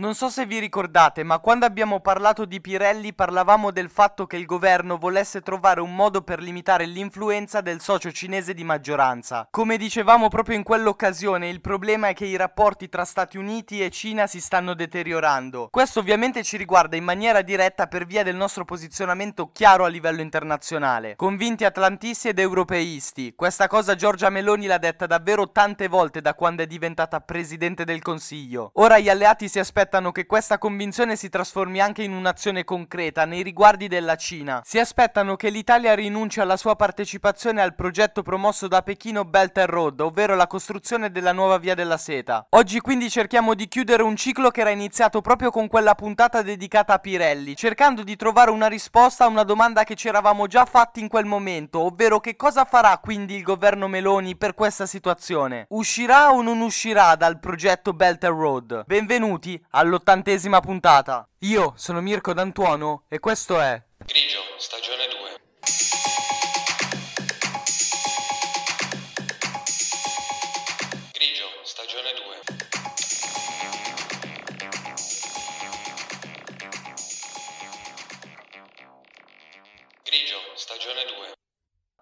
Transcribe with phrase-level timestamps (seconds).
[0.00, 4.38] Non so se vi ricordate, ma quando abbiamo parlato di Pirelli parlavamo del fatto che
[4.38, 9.46] il governo volesse trovare un modo per limitare l'influenza del socio cinese di maggioranza.
[9.50, 13.90] Come dicevamo proprio in quell'occasione, il problema è che i rapporti tra Stati Uniti e
[13.90, 15.68] Cina si stanno deteriorando.
[15.70, 20.22] Questo ovviamente ci riguarda in maniera diretta per via del nostro posizionamento chiaro a livello
[20.22, 21.14] internazionale.
[21.16, 23.34] Convinti atlantisti ed europeisti.
[23.36, 28.00] Questa cosa Giorgia Meloni l'ha detta davvero tante volte da quando è diventata presidente del
[28.00, 28.70] Consiglio.
[28.76, 33.42] Ora gli alleati si aspettano che questa convinzione si trasformi anche in un'azione concreta nei
[33.42, 34.62] riguardi della Cina.
[34.64, 39.68] Si aspettano che l'Italia rinunci alla sua partecipazione al progetto promosso da Pechino Belt and
[39.68, 42.46] Road, ovvero la costruzione della nuova via della seta.
[42.50, 46.94] Oggi quindi cerchiamo di chiudere un ciclo che era iniziato proprio con quella puntata dedicata
[46.94, 51.00] a Pirelli, cercando di trovare una risposta a una domanda che ci eravamo già fatti
[51.00, 55.66] in quel momento, ovvero che cosa farà quindi il governo Meloni per questa situazione?
[55.70, 58.84] Uscirà o non uscirà dal progetto Belt and Road?
[58.86, 61.26] Benvenuti all'ottantesima puntata.
[61.40, 65.29] Io sono Mirko D'Antuono e questo è Grigio, stagione 2.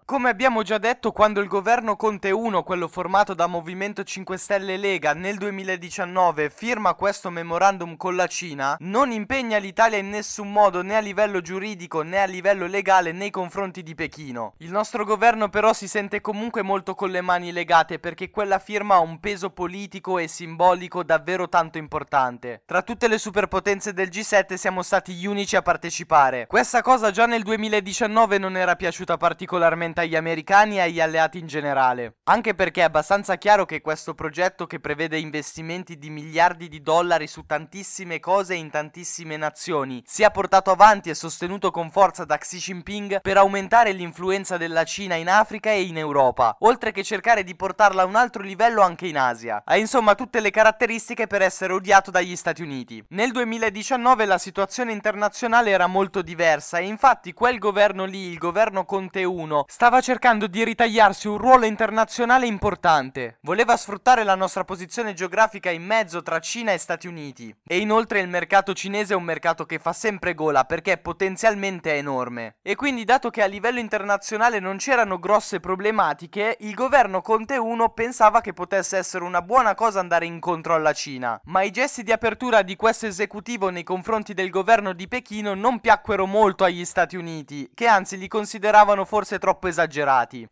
[0.09, 4.73] Come abbiamo già detto, quando il governo Conte 1, quello formato da Movimento 5 Stelle
[4.73, 10.51] e Lega, nel 2019 firma questo memorandum con la Cina, non impegna l'Italia in nessun
[10.51, 14.55] modo né a livello giuridico né a livello legale nei confronti di Pechino.
[14.57, 18.95] Il nostro governo però si sente comunque molto con le mani legate perché quella firma
[18.95, 22.63] ha un peso politico e simbolico davvero tanto importante.
[22.65, 26.47] Tra tutte le superpotenze del G7 siamo stati gli unici a partecipare.
[26.47, 31.47] Questa cosa già nel 2019 non era piaciuta particolarmente agli americani e agli alleati in
[31.47, 36.81] generale, anche perché è abbastanza chiaro che questo progetto che prevede investimenti di miliardi di
[36.81, 42.37] dollari su tantissime cose in tantissime nazioni sia portato avanti e sostenuto con forza da
[42.37, 47.43] Xi Jinping per aumentare l'influenza della Cina in Africa e in Europa, oltre che cercare
[47.43, 49.61] di portarla a un altro livello anche in Asia.
[49.65, 53.03] Ha insomma tutte le caratteristiche per essere odiato dagli Stati Uniti.
[53.09, 58.85] Nel 2019 la situazione internazionale era molto diversa e infatti quel governo lì, il governo
[58.85, 63.39] Conte 1, stava cercando di ritagliarsi un ruolo internazionale importante.
[63.41, 67.53] Voleva sfruttare la nostra posizione geografica in mezzo tra Cina e Stati Uniti.
[67.67, 71.97] E inoltre il mercato cinese è un mercato che fa sempre gola perché potenzialmente è
[71.97, 72.57] enorme.
[72.61, 77.89] E quindi dato che a livello internazionale non c'erano grosse problematiche, il governo Conte 1
[77.89, 81.41] pensava che potesse essere una buona cosa andare incontro alla Cina.
[81.45, 85.79] Ma i gesti di apertura di questo esecutivo nei confronti del governo di Pechino non
[85.79, 89.77] piacquero molto agli Stati Uniti, che anzi li consideravano forse troppo esagerati.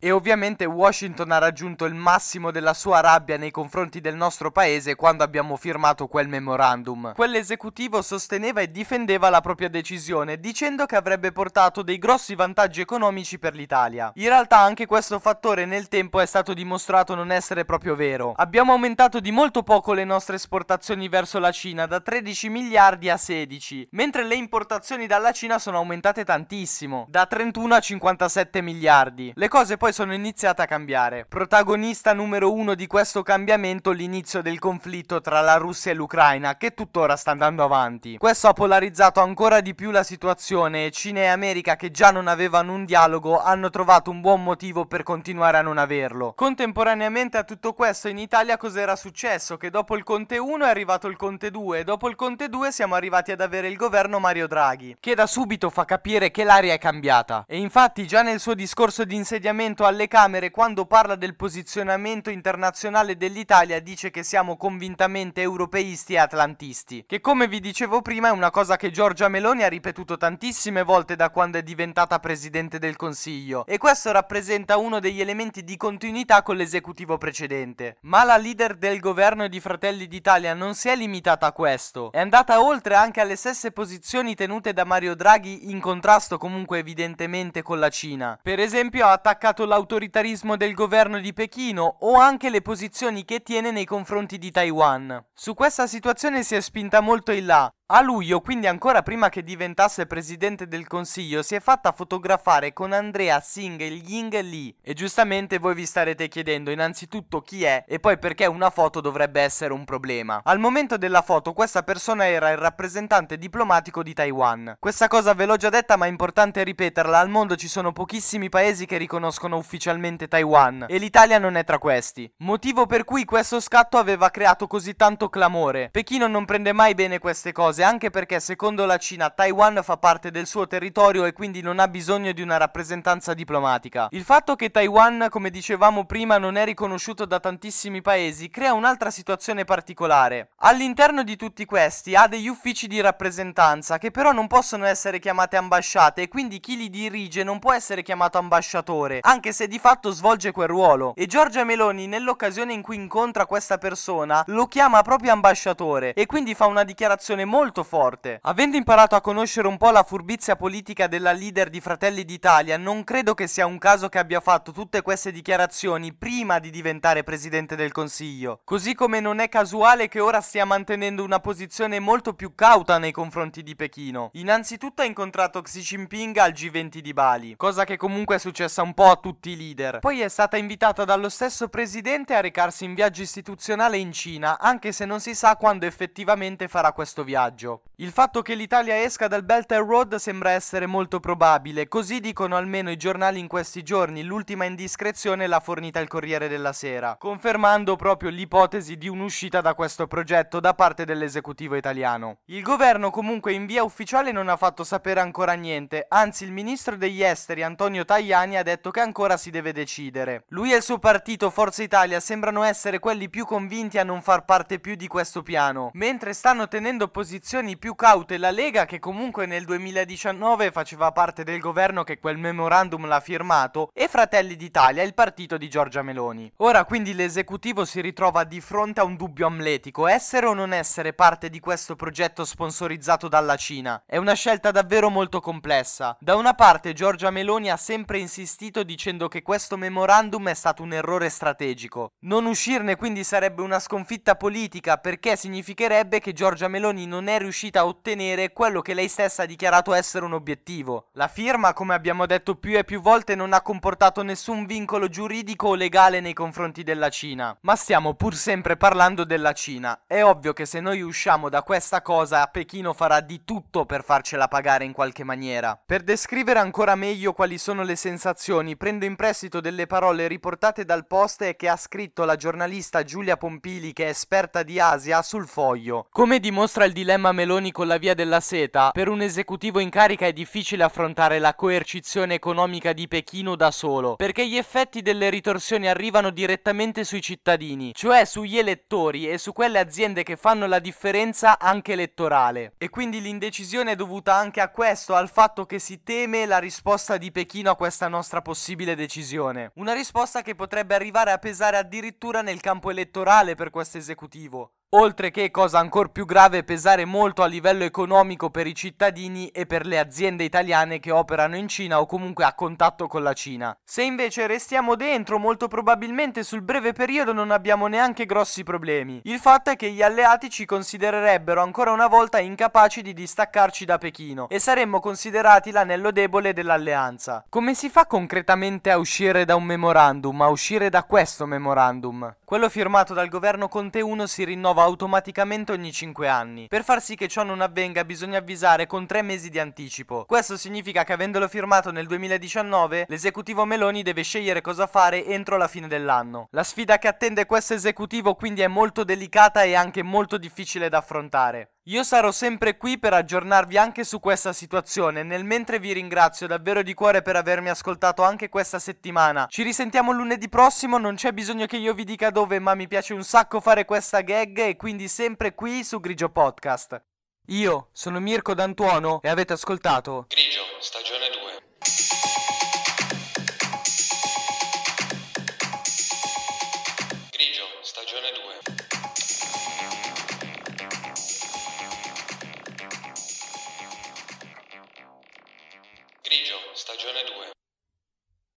[0.00, 4.94] E ovviamente Washington ha raggiunto il massimo della sua rabbia nei confronti del nostro paese
[4.94, 7.14] quando abbiamo firmato quel memorandum.
[7.14, 13.38] Quell'esecutivo sosteneva e difendeva la propria decisione, dicendo che avrebbe portato dei grossi vantaggi economici
[13.38, 14.12] per l'Italia.
[14.14, 18.32] In realtà anche questo fattore nel tempo è stato dimostrato non essere proprio vero.
[18.36, 23.16] Abbiamo aumentato di molto poco le nostre esportazioni verso la Cina, da 13 miliardi a
[23.16, 29.17] 16, mentre le importazioni dalla Cina sono aumentate tantissimo, da 31 a 57 miliardi.
[29.34, 31.26] Le cose poi sono iniziate a cambiare.
[31.28, 36.72] Protagonista numero uno di questo cambiamento l'inizio del conflitto tra la Russia e l'Ucraina, che
[36.72, 38.16] tuttora sta andando avanti.
[38.18, 42.28] Questo ha polarizzato ancora di più la situazione e Cina e America, che già non
[42.28, 46.34] avevano un dialogo, hanno trovato un buon motivo per continuare a non averlo.
[46.36, 49.56] Contemporaneamente a tutto questo in Italia cos'era successo?
[49.56, 52.70] Che dopo il Conte 1 è arrivato il Conte 2 e dopo il Conte 2
[52.70, 56.74] siamo arrivati ad avere il governo Mario Draghi, che da subito fa capire che l'aria
[56.74, 57.44] è cambiata.
[57.48, 63.16] E infatti già nel suo discorso di insediamento alle Camere, quando parla del posizionamento internazionale
[63.16, 67.04] dell'Italia, dice che siamo convintamente europeisti e atlantisti.
[67.06, 71.16] Che come vi dicevo prima è una cosa che Giorgia Meloni ha ripetuto tantissime volte
[71.16, 73.64] da quando è diventata presidente del Consiglio.
[73.66, 77.96] E questo rappresenta uno degli elementi di continuità con l'esecutivo precedente.
[78.02, 82.10] Ma la leader del governo e di Fratelli d'Italia non si è limitata a questo.
[82.12, 87.62] È andata oltre anche alle stesse posizioni tenute da Mario Draghi in contrasto comunque evidentemente
[87.62, 88.38] con la Cina.
[88.42, 93.70] Per esempio ha attaccato l'autoritarismo del governo di Pechino o anche le posizioni che tiene
[93.70, 95.24] nei confronti di Taiwan.
[95.32, 99.42] Su questa situazione si è spinta molto in là, A luglio, quindi ancora prima che
[99.42, 104.74] diventasse presidente del consiglio, si è fatta fotografare con Andrea Singh Ying Lee.
[104.82, 109.40] E giustamente voi vi starete chiedendo innanzitutto chi è e poi perché una foto dovrebbe
[109.40, 110.42] essere un problema.
[110.44, 114.76] Al momento della foto questa persona era il rappresentante diplomatico di Taiwan.
[114.78, 118.50] Questa cosa ve l'ho già detta ma è importante ripeterla, al mondo ci sono pochissimi
[118.50, 122.30] paesi che riconoscono ufficialmente Taiwan e l'Italia non è tra questi.
[122.40, 125.88] Motivo per cui questo scatto aveva creato così tanto clamore.
[125.90, 129.96] Pechino non prende mai bene queste cose cose, anche perché secondo la Cina Taiwan fa
[129.96, 134.08] parte del suo territorio e quindi non ha bisogno di una rappresentanza diplomatica.
[134.10, 139.10] Il fatto che Taiwan, come dicevamo prima, non è riconosciuto da tantissimi paesi crea un'altra
[139.10, 140.50] situazione particolare.
[140.58, 145.56] All'interno di tutti questi ha degli uffici di rappresentanza che però non possono essere chiamate
[145.56, 150.10] ambasciate e quindi chi li dirige non può essere chiamato ambasciatore, anche se di fatto
[150.10, 151.14] svolge quel ruolo.
[151.14, 156.54] E Giorgia Meloni nell'occasione in cui incontra questa persona lo chiama proprio ambasciatore e quindi
[156.54, 158.38] fa una dichiarazione molto molto forte.
[158.44, 163.04] Avendo imparato a conoscere un po' la furbizia politica della leader di Fratelli d'Italia, non
[163.04, 167.76] credo che sia un caso che abbia fatto tutte queste dichiarazioni prima di diventare presidente
[167.76, 168.60] del Consiglio.
[168.64, 173.12] Così come non è casuale che ora stia mantenendo una posizione molto più cauta nei
[173.12, 174.30] confronti di Pechino.
[174.34, 178.94] Innanzitutto ha incontrato Xi Jinping al G20 di Bali, cosa che comunque è successa un
[178.94, 179.98] po' a tutti i leader.
[179.98, 184.92] Poi è stata invitata dallo stesso presidente a recarsi in viaggio istituzionale in Cina, anche
[184.92, 187.82] se non si sa quando effettivamente farà questo viaggio viaggio.
[187.96, 192.56] Il fatto che l'Italia esca dal Belt and Road sembra essere molto probabile, così dicono
[192.56, 197.96] almeno i giornali in questi giorni, l'ultima indiscrezione l'ha fornita il Corriere della Sera, confermando
[197.96, 202.38] proprio l'ipotesi di un'uscita da questo progetto da parte dell'esecutivo italiano.
[202.46, 206.96] Il governo comunque in via ufficiale non ha fatto sapere ancora niente, anzi il ministro
[206.96, 210.44] degli esteri Antonio Tajani ha detto che ancora si deve decidere.
[210.50, 214.44] Lui e il suo partito Forza Italia sembrano essere quelli più convinti a non far
[214.44, 217.08] parte più di questo piano, mentre stanno tenendo
[217.48, 222.36] posizioni più caute la Lega che comunque nel 2019 faceva parte del governo che quel
[222.36, 226.52] memorandum l'ha firmato e Fratelli d'Italia, il partito di Giorgia Meloni.
[226.56, 231.14] Ora quindi l'esecutivo si ritrova di fronte a un dubbio amletico, essere o non essere
[231.14, 234.02] parte di questo progetto sponsorizzato dalla Cina.
[234.04, 236.14] È una scelta davvero molto complessa.
[236.20, 240.92] Da una parte Giorgia Meloni ha sempre insistito dicendo che questo memorandum è stato un
[240.92, 242.12] errore strategico.
[242.24, 247.80] Non uscirne quindi sarebbe una sconfitta politica perché significherebbe che Giorgia Meloni non è riuscita
[247.80, 251.08] a ottenere quello che lei stessa ha dichiarato essere un obiettivo.
[251.12, 255.68] La firma, come abbiamo detto più e più volte, non ha comportato nessun vincolo giuridico
[255.68, 257.56] o legale nei confronti della Cina.
[257.62, 260.02] Ma stiamo pur sempre parlando della Cina.
[260.06, 264.48] È ovvio che se noi usciamo da questa cosa, Pechino farà di tutto per farcela
[264.48, 265.80] pagare in qualche maniera.
[265.84, 271.06] Per descrivere ancora meglio quali sono le sensazioni, prendo in prestito delle parole riportate dal
[271.06, 276.06] post che ha scritto la giornalista Giulia Pompili, che è esperta di Asia, sul foglio.
[276.10, 280.26] Come dimostra il dilemma Meloni con la via della seta, per un esecutivo in carica
[280.26, 285.88] è difficile affrontare la coercizione economica di Pechino da solo, perché gli effetti delle ritorsioni
[285.88, 291.58] arrivano direttamente sui cittadini, cioè sugli elettori e su quelle aziende che fanno la differenza
[291.58, 292.74] anche elettorale.
[292.78, 297.16] E quindi l'indecisione è dovuta anche a questo, al fatto che si teme la risposta
[297.16, 299.72] di Pechino a questa nostra possibile decisione.
[299.74, 304.72] Una risposta che potrebbe arrivare a pesare addirittura nel campo elettorale per questo esecutivo.
[304.92, 309.66] Oltre che, cosa ancora più grave, pesare molto a livello economico per i cittadini e
[309.66, 313.76] per le aziende italiane che operano in Cina o comunque a contatto con la Cina.
[313.84, 319.20] Se invece restiamo dentro, molto probabilmente sul breve periodo non abbiamo neanche grossi problemi.
[319.24, 323.98] Il fatto è che gli alleati ci considererebbero ancora una volta incapaci di distaccarci da
[323.98, 327.44] Pechino e saremmo considerati l'anello debole dell'alleanza.
[327.50, 332.36] Come si fa concretamente a uscire da un memorandum, a uscire da questo memorandum?
[332.42, 336.68] Quello firmato dal governo Conte 1 si rinnova rinnova automaticamente ogni 5 anni.
[336.68, 340.24] Per far sì che ciò non avvenga bisogna avvisare con 3 mesi di anticipo.
[340.26, 345.68] Questo significa che avendolo firmato nel 2019, l'esecutivo Meloni deve scegliere cosa fare entro la
[345.68, 346.48] fine dell'anno.
[346.52, 350.98] La sfida che attende questo esecutivo quindi è molto delicata e anche molto difficile da
[350.98, 351.72] affrontare.
[351.88, 356.82] Io sarò sempre qui per aggiornarvi anche su questa situazione, nel mentre vi ringrazio davvero
[356.82, 359.46] di cuore per avermi ascoltato anche questa settimana.
[359.48, 363.14] Ci risentiamo lunedì prossimo, non c'è bisogno che io vi dica dove, ma mi piace
[363.14, 367.02] un sacco fare questa gag e quindi sempre qui su Grigio Podcast.
[367.46, 372.57] Io sono Mirko D'Antuono e avete ascoltato Grigio, stagione 2.